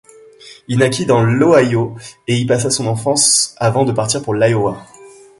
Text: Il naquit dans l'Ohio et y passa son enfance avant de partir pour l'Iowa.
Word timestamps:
Il 0.67 0.79
naquit 0.79 1.05
dans 1.05 1.21
l'Ohio 1.21 1.95
et 2.27 2.35
y 2.35 2.43
passa 2.45 2.71
son 2.71 2.87
enfance 2.87 3.53
avant 3.59 3.85
de 3.85 3.91
partir 3.91 4.23
pour 4.23 4.33
l'Iowa. 4.33 4.83